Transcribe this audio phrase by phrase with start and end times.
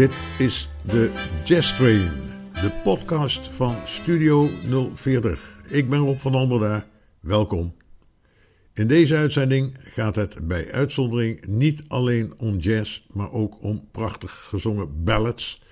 [0.00, 1.10] Dit is de
[1.44, 2.10] Jazz Train,
[2.52, 4.46] de podcast van Studio
[4.94, 5.58] 040.
[5.68, 6.86] Ik ben Rob van Alberda,
[7.20, 7.74] welkom.
[8.74, 14.32] In deze uitzending gaat het bij uitzondering niet alleen om jazz, maar ook om prachtig
[14.32, 15.62] gezongen ballads.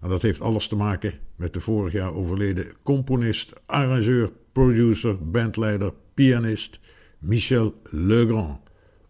[0.00, 5.92] En dat heeft alles te maken met de vorig jaar overleden componist, arrangeur, producer, bandleider,
[6.14, 6.80] pianist
[7.18, 8.60] Michel Legrand.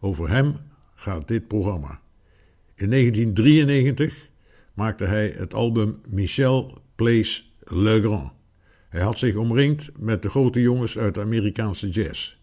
[0.01, 0.57] Over hem
[0.95, 2.01] gaat dit programma.
[2.75, 4.28] In 1993
[4.79, 8.33] maakte hij het album Michel Plays Legrand.
[8.89, 12.37] Hij had zich omringd met de grote jongens uit de Amerikaanse jazz.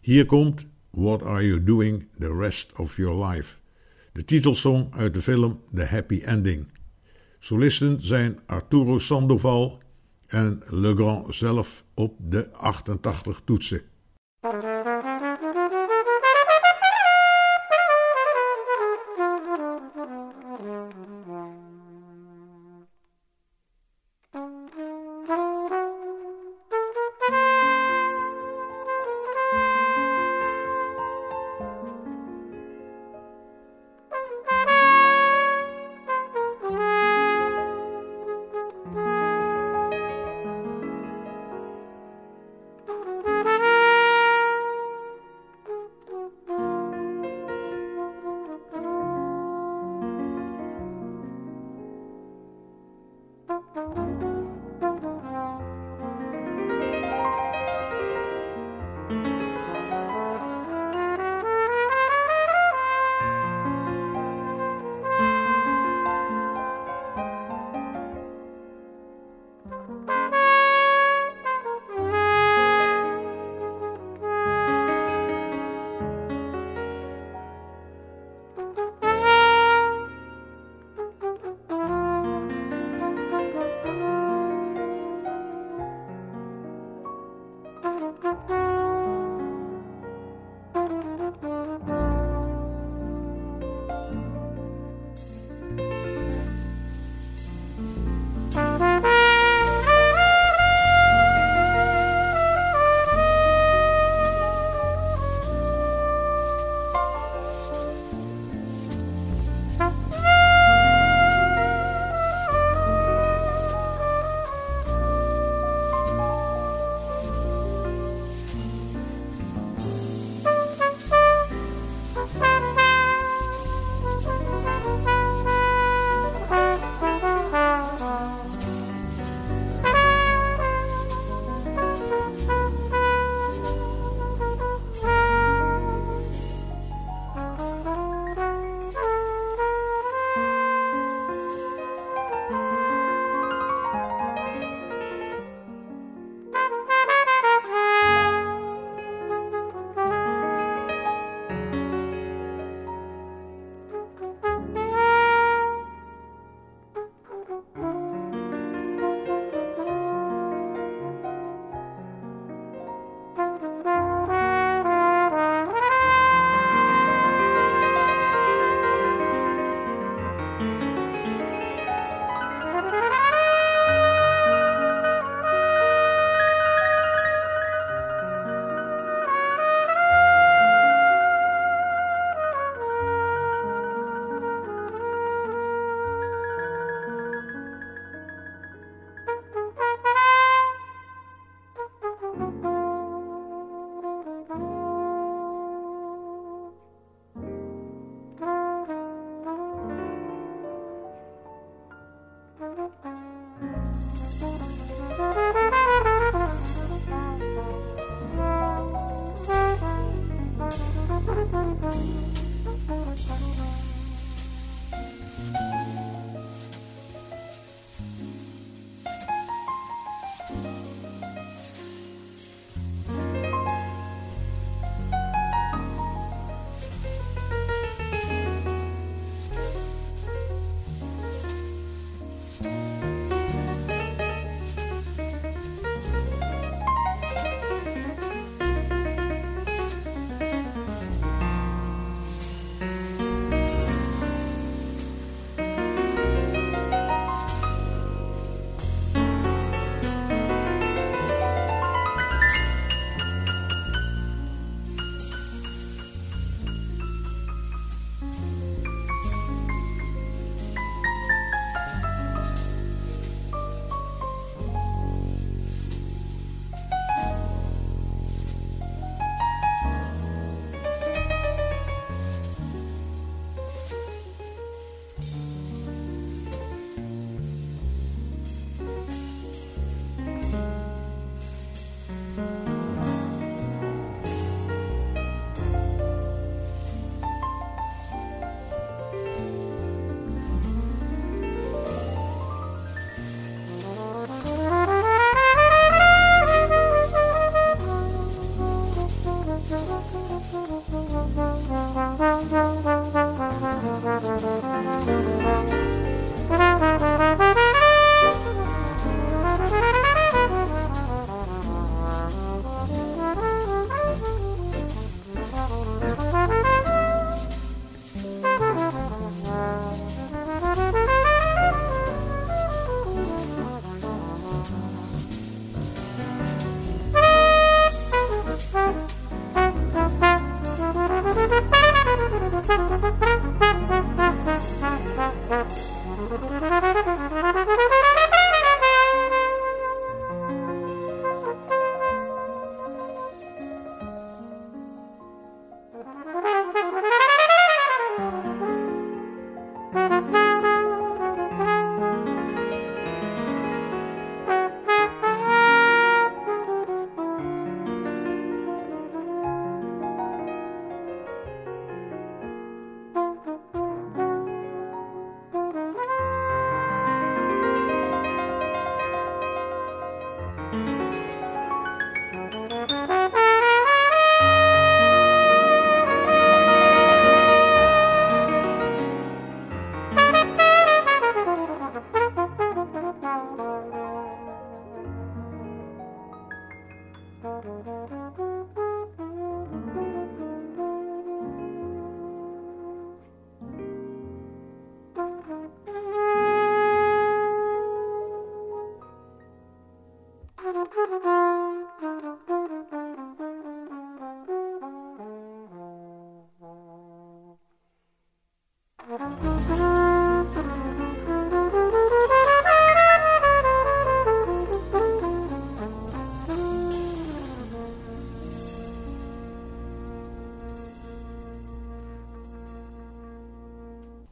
[0.00, 3.56] Hier komt What Are You Doing the Rest of Your Life,
[4.12, 6.66] de titelsong uit de film The Happy Ending.
[7.38, 9.82] Solisten zijn Arturo Sandoval
[10.26, 13.80] en Legrand zelf op de 88 toetsen.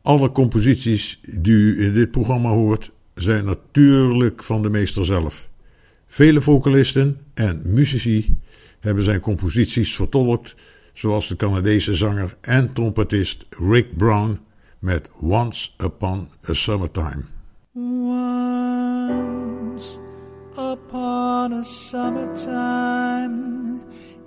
[0.04, 5.48] Alle composities die u in dit programma hoort zijn natuurlijk van de meester zelf.
[6.06, 8.38] Vele vocalisten en muzici
[8.80, 10.54] hebben zijn composities vertolkt,
[10.92, 14.38] zoals de Canadese zanger en trompetist Rick Brown
[14.78, 17.24] met Once Upon a Summertime.
[17.74, 18.38] Once
[20.58, 23.32] upon a summertime,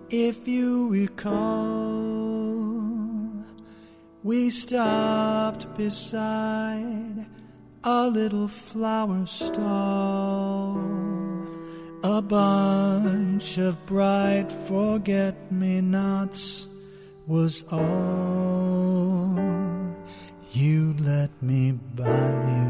[0.08, 2.17] if you recall,
[4.28, 7.26] we stopped beside
[7.86, 10.76] a little flower stall.
[12.04, 16.68] A bunch of bright forget me nots
[17.26, 19.40] was all
[20.52, 22.68] you let me buy you.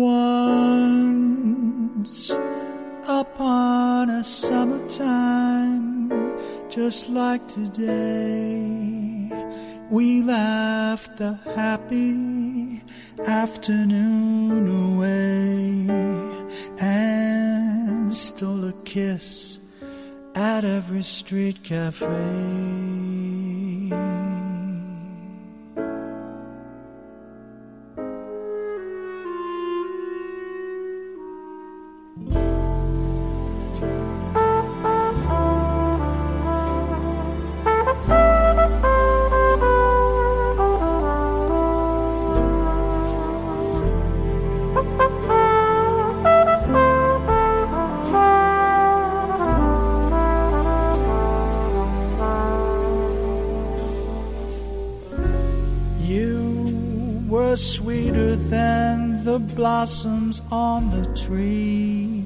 [0.00, 1.60] Once
[3.06, 6.21] upon a summertime,
[6.72, 9.28] just like today,
[9.90, 12.80] we laughed the happy
[13.28, 15.86] afternoon away
[16.80, 19.58] and stole a kiss
[20.34, 22.08] at every street cafe.
[59.92, 62.24] Blossoms on the tree.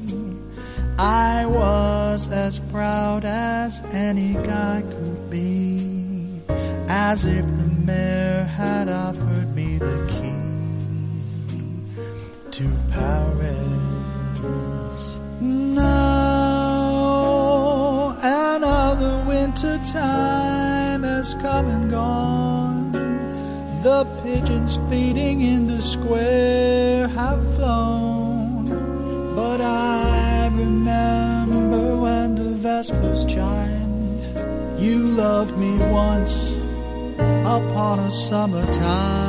[0.99, 6.43] I was as proud as any guy could be,
[6.89, 10.33] as if the mayor had offered me the key
[12.53, 13.59] to Paris.
[15.41, 15.87] Now
[18.23, 22.93] another winter time has come and gone.
[23.83, 26.66] The pigeons feeding in the square
[35.17, 36.59] loved me once
[37.47, 39.26] upon a summertime.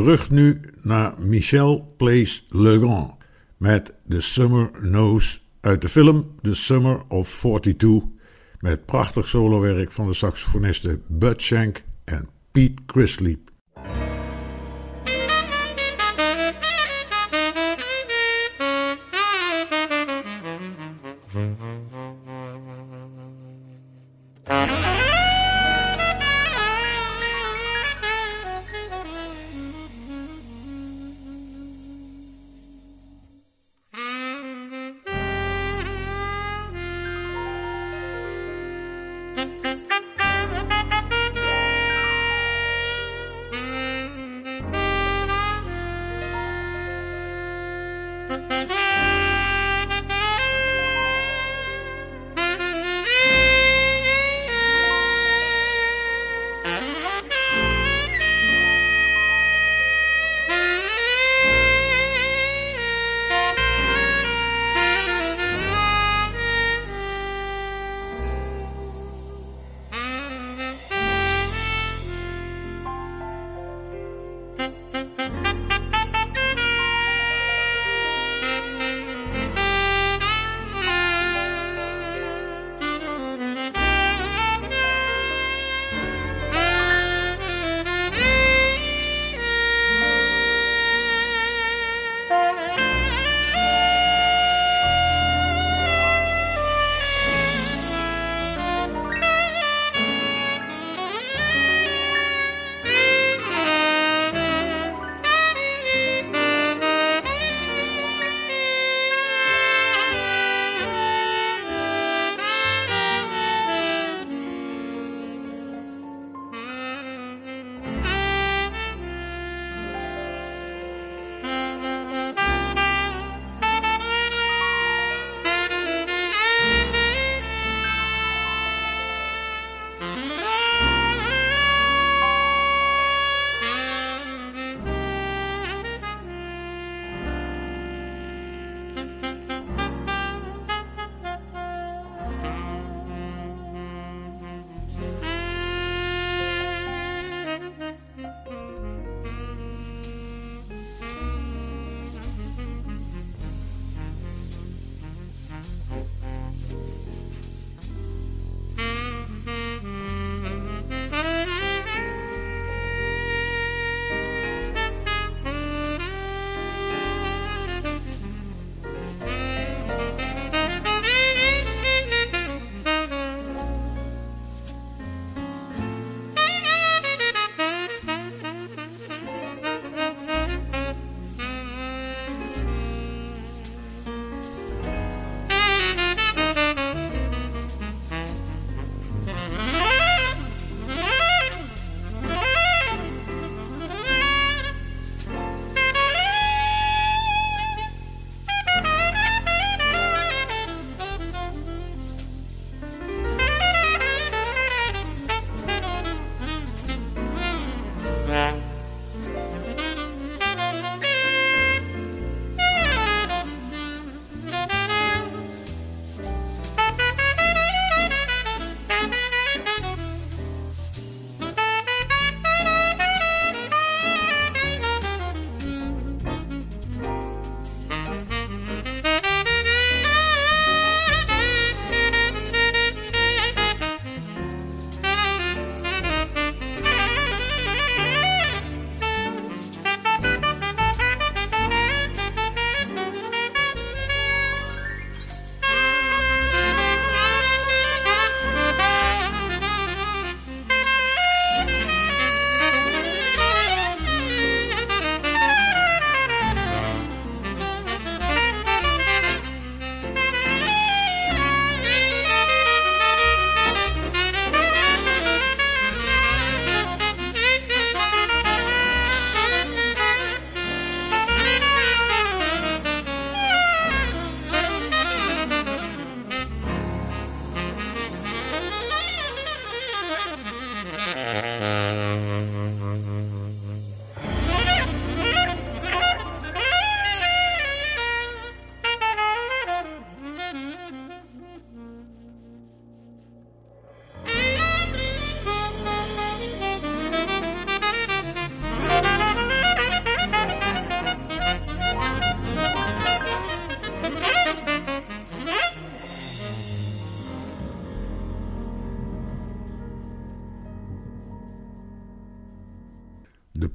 [0.00, 3.14] Terug nu naar Michel Plays Le Grand
[3.56, 8.08] met The Summer Knows uit de film The Summer of 42
[8.60, 13.38] met prachtig solowerk van de saxofonisten Bud Shank en Pete Chrisley.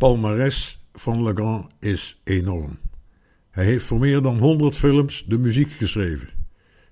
[0.06, 2.80] Palmares van Legrand is enorm.
[3.50, 6.30] Hij heeft voor meer dan 100 films de muziek geschreven.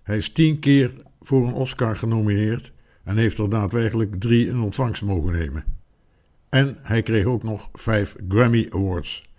[0.04, 2.72] Hij is tien keer voor een Oscar genomineerd
[3.04, 5.64] en heeft er daadwerkelijk drie in ontvangst mogen nemen.
[6.50, 9.30] En hij kreeg ook nog vijf Grammy Awards.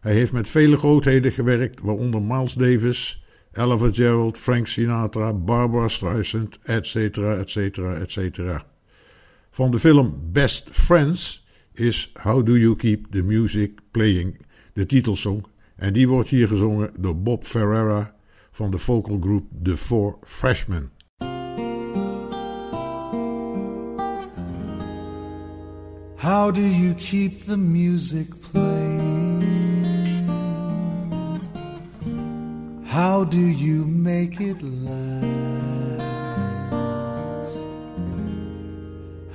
[0.00, 6.58] Hij heeft met vele grootheden gewerkt, waaronder Miles Davis, Ella Fitzgerald, Frank Sinatra, Barbara Streisand,
[6.62, 8.40] etc., etc., etc.
[9.50, 11.43] Van de film Best Friends
[11.74, 14.36] is How Do You Keep the Music Playing,
[14.72, 18.14] de titelsong, en die wordt hier gezongen door Bob Ferreira
[18.50, 20.90] van de vocal group The Four Freshmen.
[26.16, 29.44] How do you keep the music playing?
[32.84, 35.53] How do you make it last?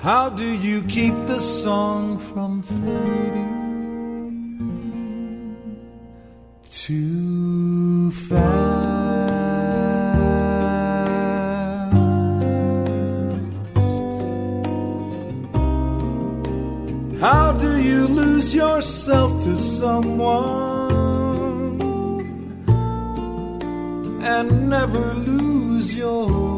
[0.01, 3.49] How do you keep the song from fading
[6.71, 8.69] too fast?
[17.19, 20.61] How do you lose yourself to someone
[24.23, 26.48] and never lose your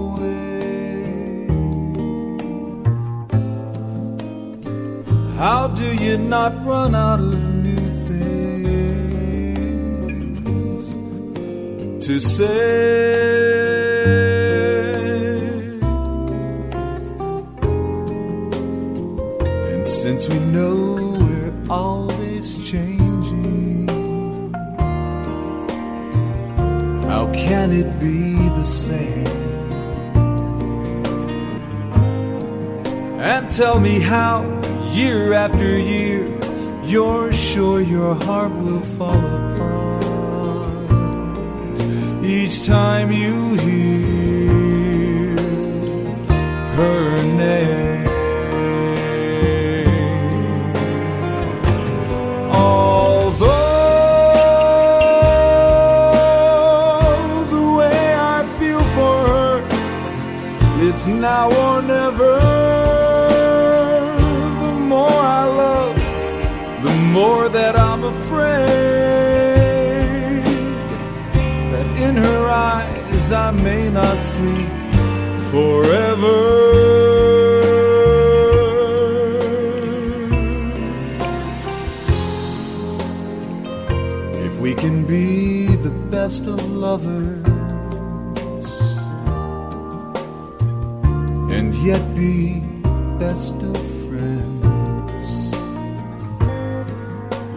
[5.42, 7.34] How do you not run out of
[7.66, 8.46] new things
[12.06, 13.42] to say?
[19.74, 23.88] And since we know we're always changing,
[27.10, 29.26] how can it be the same?
[33.20, 34.51] And tell me how,
[35.02, 36.24] year after year,
[36.84, 40.04] you're sure your heart will fall apart
[42.24, 45.38] each time you hear
[46.78, 48.08] her name.
[52.54, 53.48] Although
[57.56, 58.02] the way
[58.36, 59.54] I feel for her,
[60.88, 62.51] it's now or never.
[73.34, 74.66] I may not see
[75.52, 76.40] forever.
[84.46, 87.46] If we can be the best of lovers
[91.56, 92.60] and yet be
[93.18, 95.54] best of friends,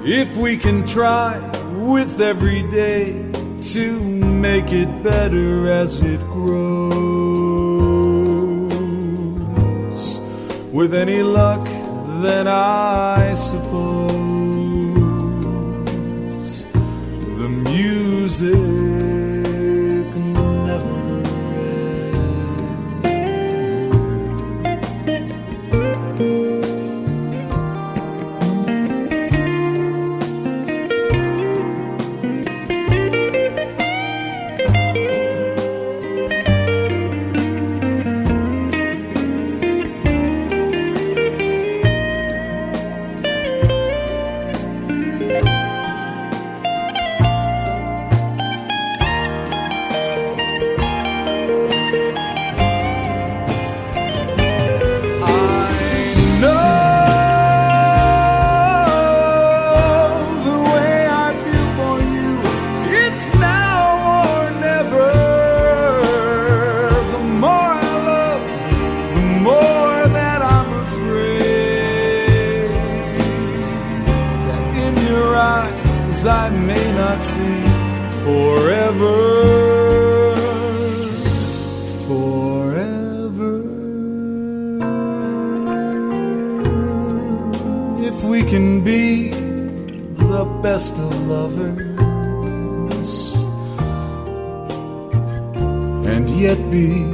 [0.04, 1.38] if we can try
[1.76, 3.24] with every day
[3.72, 4.13] to
[4.52, 6.84] make it better as it grows,
[10.70, 11.64] with any luck,
[12.26, 13.86] then I suppose
[17.40, 18.73] the music
[76.26, 77.64] I may not see
[78.24, 79.18] forever.
[82.08, 83.52] Forever.
[88.08, 91.78] If we can be the best of lovers
[96.06, 97.04] and yet be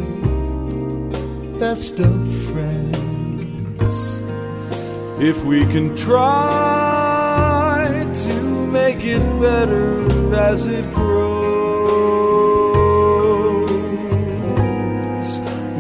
[1.59, 4.23] best of friends,
[5.21, 7.00] if we can try
[9.21, 11.31] get better as it grows.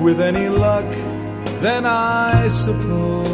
[0.04, 0.84] With any luck,
[1.60, 3.28] then I suppose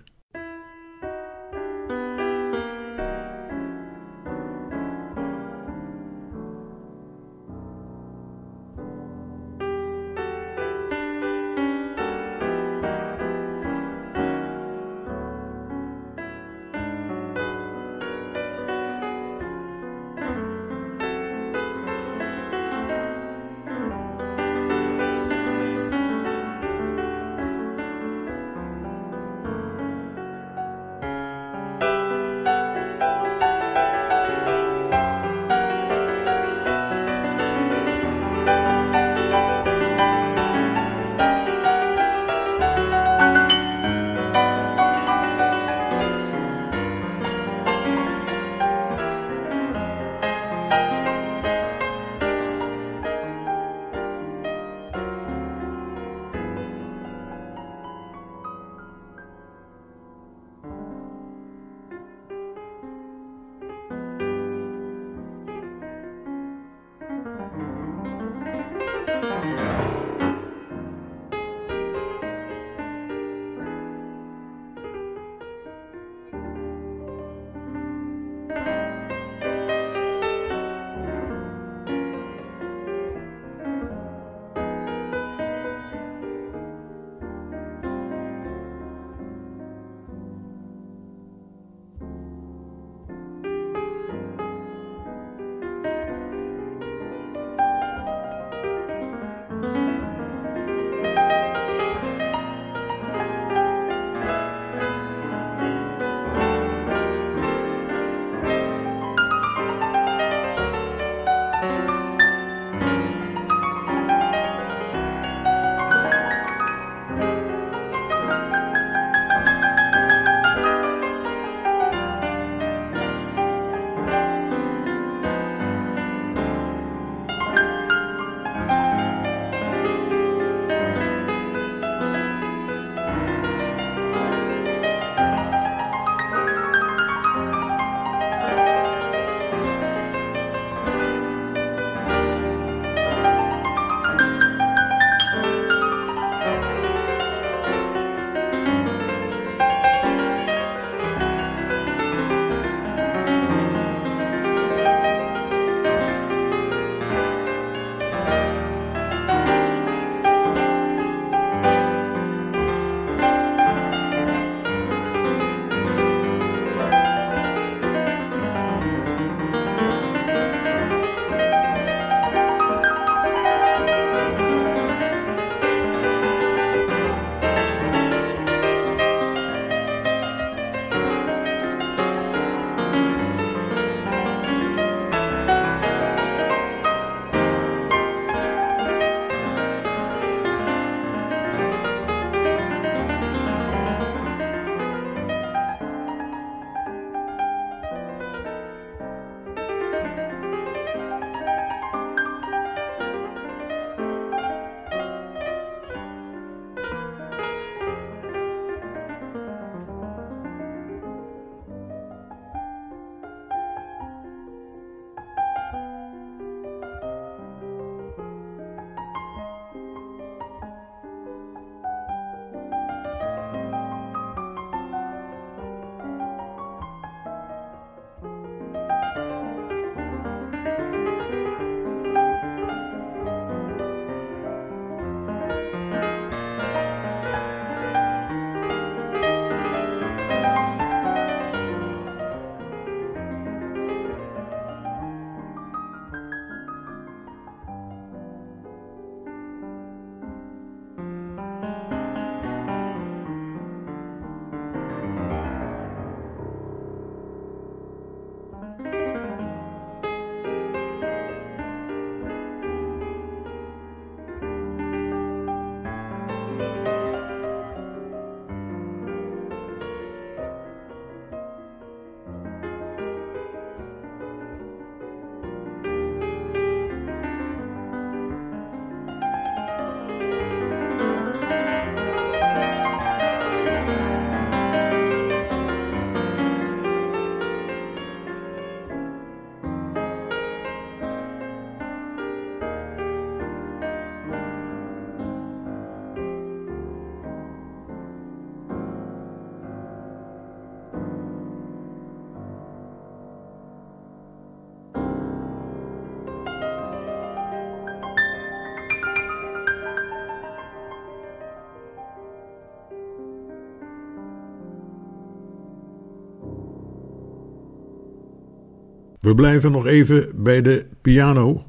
[319.30, 321.66] We blijven nog even bij de piano,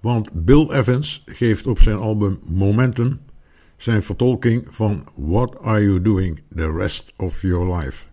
[0.00, 3.20] want Bill Evans geeft op zijn album Momentum
[3.76, 8.11] zijn vertolking van What Are You Doing the Rest of Your Life.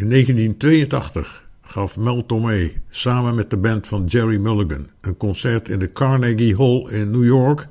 [0.00, 5.78] In 1982 gaf Mel Tormé samen met de band van Jerry Mulligan een concert in
[5.78, 7.68] de Carnegie Hall in New York.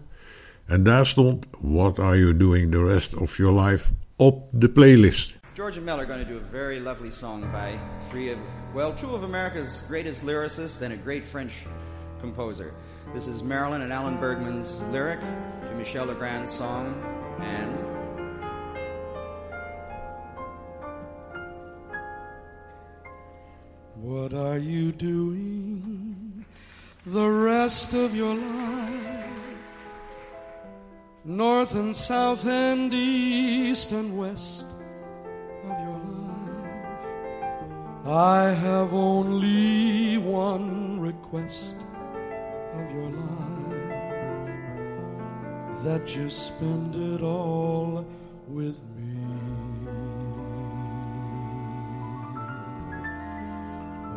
[0.66, 5.36] En daar stond What Are You Doing the Rest of Your Life op de playlist.
[5.54, 7.78] George and Mel are going to do a very lovely song by
[8.10, 8.38] three of,
[8.74, 11.54] well, two of America's greatest lyricists and a great French
[12.22, 12.74] composer.
[13.14, 15.20] This is Marilyn and Alan Bergman's lyric
[15.68, 16.94] to Michel Legrand's song,
[17.40, 17.89] and
[24.10, 26.44] What are you doing
[27.06, 29.28] the rest of your life?
[31.24, 34.66] North and south and east and west
[35.64, 37.06] of your life.
[38.08, 41.76] I have only one request
[42.74, 43.94] of your life
[45.84, 48.04] that you spend it all
[48.48, 48.99] with me.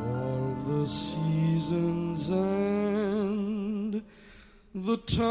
[0.02, 4.02] All the seasons and
[4.74, 5.22] the times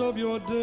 [0.00, 0.56] of your days,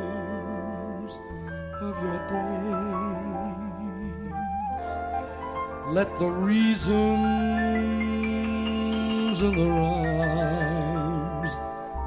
[1.83, 2.57] of your days.
[5.89, 6.97] Let the reasons
[9.43, 10.76] and the rhymes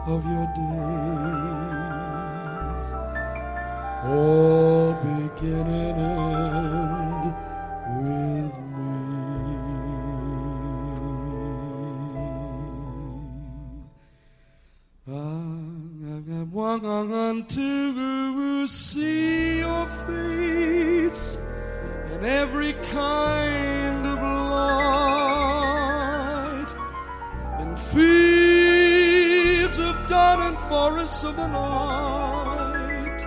[0.10, 0.90] of your days
[4.04, 7.26] all begin and end
[8.00, 8.90] with me.
[15.08, 21.38] I want to see your face
[22.14, 25.10] in every kind of light
[27.60, 28.29] and and
[30.70, 33.22] forests of the night.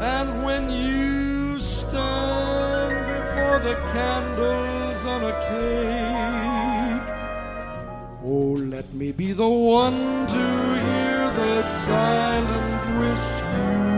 [0.00, 7.02] And when you stand before the candles on a cake,
[8.24, 10.44] oh, let me be the one to
[10.86, 13.89] hear the silent wish you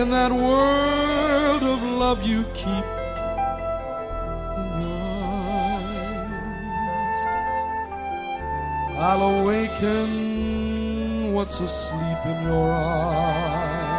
[0.00, 2.84] in that world of love you keep.
[4.56, 4.96] In your
[8.98, 10.08] I'll awaken
[11.34, 13.90] what's asleep in your eyes.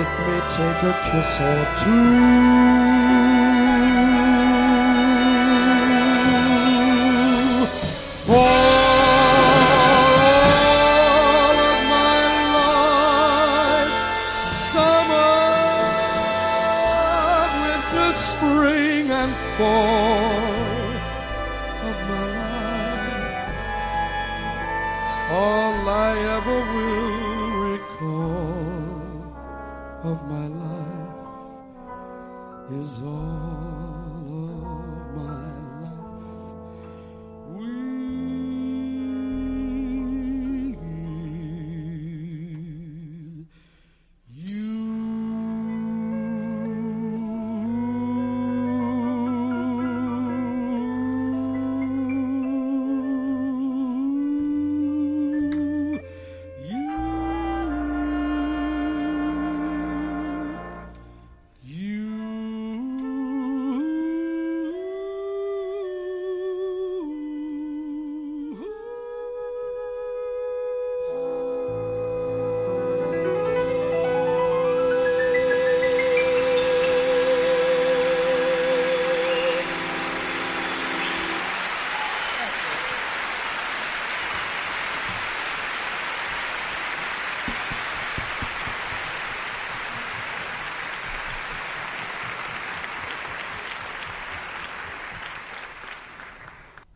[0.00, 2.85] It may take a kiss or two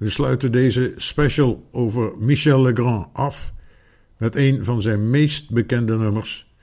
[0.01, 3.53] We sluiten deze special over Michel Legrand af
[4.16, 6.55] met een van zijn meest bekende nummers,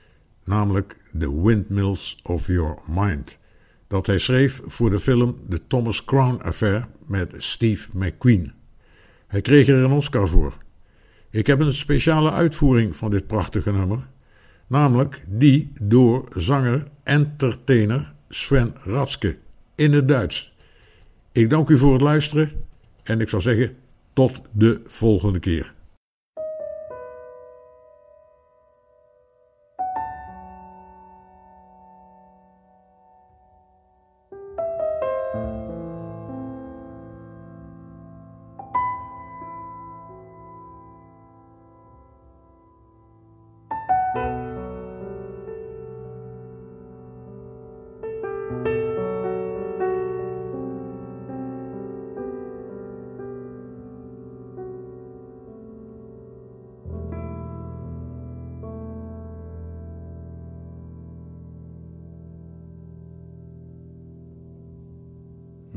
[0.44, 3.38] namelijk The Windmills of Your Mind,
[3.86, 8.52] dat hij schreef voor de film The Thomas Crown Affair met Steve McQueen.
[9.26, 10.54] Hij kreeg er een Oscar voor.
[11.30, 14.06] Ik heb een speciale uitvoering van dit prachtige nummer,
[14.66, 19.38] namelijk die door zanger-entertainer Sven Ratske
[19.74, 20.52] in het Duits.
[21.32, 22.66] Ik dank u voor het luisteren
[23.08, 23.76] en ik zou zeggen
[24.12, 25.74] tot de volgende keer.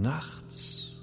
[0.02, 0.94] Nachts,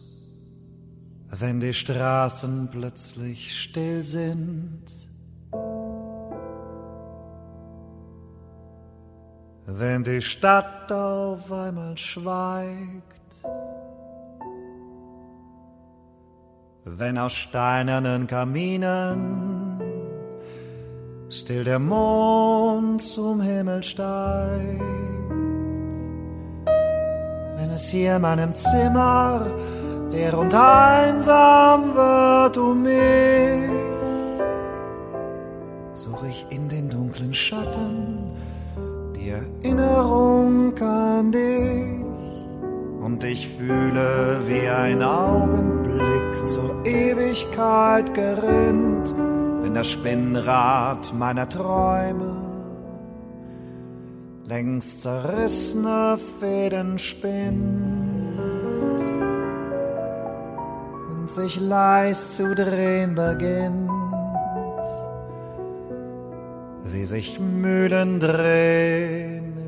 [1.30, 4.82] wenn die Straßen plötzlich still sind,
[9.66, 13.36] wenn die Stadt auf einmal schweigt,
[16.84, 19.80] wenn aus steinernen Kaminen
[21.30, 25.17] still der Mond zum Himmel steigt
[27.78, 29.46] es hier in meinem Zimmer
[30.10, 33.70] leer und einsam wird um mich,
[35.94, 38.32] suche ich in den dunklen Schatten
[39.14, 41.98] die Erinnerung an dich.
[43.00, 49.14] Und ich fühle, wie ein Augenblick zur Ewigkeit gerinnt,
[49.62, 52.37] wenn das Spinnrad meiner Träume
[54.48, 59.00] längst zerrissene Fäden spinnt
[61.10, 63.90] und sich leis zu drehen beginnt,
[66.84, 69.67] wie sich Mühlen drehen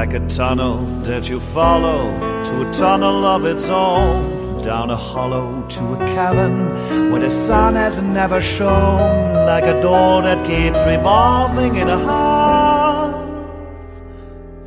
[0.00, 0.76] like a tunnel
[1.08, 2.00] that you follow
[2.44, 6.56] to a tunnel of its own, down a hollow to a cavern
[7.10, 13.14] where the sun has never shone, like a door that keeps revolving in a half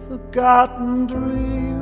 [0.08, 1.80] forgotten dream.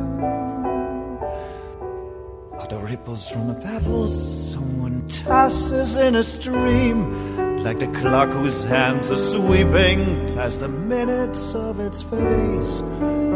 [2.60, 7.00] Are the ripples from a pebble someone tosses in a stream?
[7.68, 10.00] like the clock whose hands are sweeping
[10.36, 12.82] past the minutes of its face.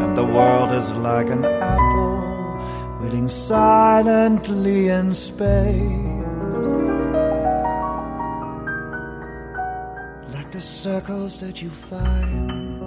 [0.02, 5.80] And the world is like an apple waiting silently in space.
[10.34, 12.80] Like the circles that you find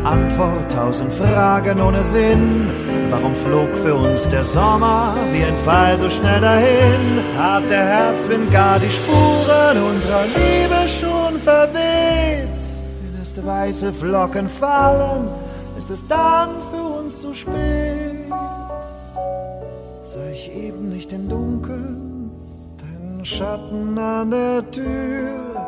[0.05, 2.69] Antwort, tausend Fragen ohne Sinn.
[3.09, 7.23] Warum flog für uns der Sommer wie ein Pfeil so schnell dahin?
[7.35, 12.63] Hat der Herbstwind gar die Spuren unserer Liebe schon verweht?
[13.01, 15.27] Wenn erste weiße Flocken fallen,
[15.75, 18.29] ist es dann für uns zu spät.
[20.05, 22.29] Sah ich eben nicht im Dunkeln,
[22.79, 25.64] den Schatten an der Tür?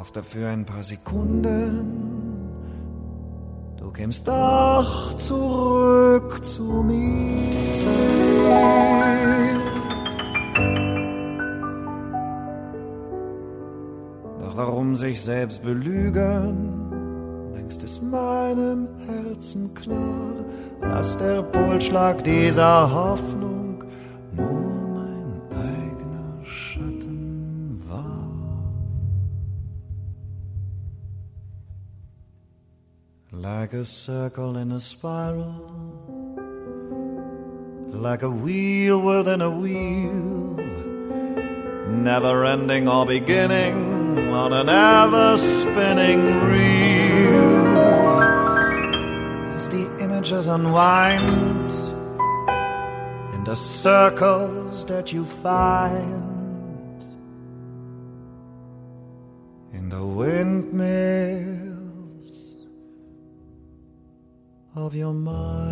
[0.00, 1.84] Auf dafür ein paar Sekunden.
[3.76, 7.44] Du kämst doch zurück zu mir.
[14.40, 17.52] Doch warum sich selbst belügen?
[17.54, 20.32] Längst ist meinem Herzen klar,
[20.80, 23.49] dass der Pulsschlag dieser Hoffnung
[33.70, 35.54] Like a circle in a spiral,
[37.86, 40.56] like a wheel within a wheel,
[41.88, 47.78] never ending or beginning on an ever spinning reel.
[49.54, 51.70] As the images unwind
[53.34, 56.29] in the circles that you find
[65.10, 65.69] your mind.